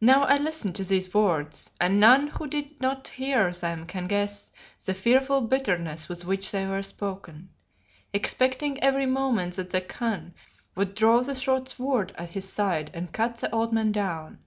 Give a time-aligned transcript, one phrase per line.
[0.00, 4.52] Now I listened to these words and none who did not hear them can guess
[4.84, 7.48] the fearful bitterness with which they were spoken
[8.12, 10.32] expecting every moment that the Khan
[10.76, 14.38] would draw the short sword at his side and cut the old man down.